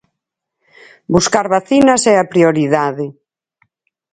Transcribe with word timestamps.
Buscar 1.15 1.45
vacinas 1.55 2.01
é 2.13 2.15
a 2.19 2.29
prioridade. 2.33 3.05